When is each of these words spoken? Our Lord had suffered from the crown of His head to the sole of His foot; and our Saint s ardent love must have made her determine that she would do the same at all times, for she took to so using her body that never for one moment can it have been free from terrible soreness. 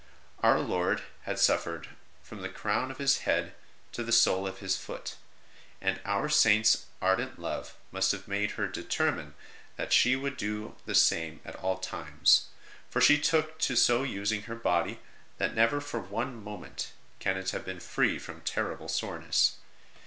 Our 0.41 0.59
Lord 0.61 1.03
had 1.25 1.37
suffered 1.37 1.89
from 2.23 2.41
the 2.41 2.49
crown 2.49 2.89
of 2.89 2.97
His 2.97 3.19
head 3.19 3.53
to 3.91 4.01
the 4.03 4.11
sole 4.11 4.47
of 4.47 4.57
His 4.57 4.75
foot; 4.75 5.13
and 5.79 6.01
our 6.05 6.27
Saint 6.27 6.65
s 6.65 6.85
ardent 7.03 7.37
love 7.37 7.75
must 7.91 8.11
have 8.11 8.27
made 8.27 8.53
her 8.57 8.65
determine 8.67 9.35
that 9.75 9.93
she 9.93 10.15
would 10.15 10.37
do 10.37 10.75
the 10.87 10.95
same 10.95 11.39
at 11.45 11.53
all 11.55 11.77
times, 11.77 12.47
for 12.89 12.99
she 12.99 13.19
took 13.19 13.59
to 13.59 13.75
so 13.75 14.01
using 14.01 14.41
her 14.49 14.55
body 14.55 15.01
that 15.37 15.53
never 15.53 15.79
for 15.79 15.99
one 15.99 16.43
moment 16.43 16.93
can 17.19 17.37
it 17.37 17.51
have 17.51 17.63
been 17.63 17.79
free 17.79 18.17
from 18.17 18.41
terrible 18.41 18.87
soreness. 18.87 19.57